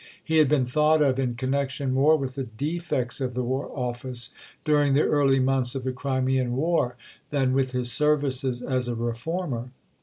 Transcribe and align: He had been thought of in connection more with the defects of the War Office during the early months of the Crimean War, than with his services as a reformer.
He 0.23 0.37
had 0.39 0.49
been 0.49 0.65
thought 0.65 0.99
of 1.03 1.19
in 1.19 1.35
connection 1.35 1.93
more 1.93 2.17
with 2.17 2.33
the 2.33 2.45
defects 2.45 3.21
of 3.21 3.35
the 3.35 3.43
War 3.43 3.69
Office 3.71 4.31
during 4.63 4.95
the 4.95 5.03
early 5.03 5.39
months 5.39 5.75
of 5.75 5.83
the 5.83 5.91
Crimean 5.93 6.55
War, 6.55 6.95
than 7.29 7.53
with 7.53 7.69
his 7.71 7.91
services 7.91 8.63
as 8.63 8.87
a 8.87 8.95
reformer. 8.95 9.69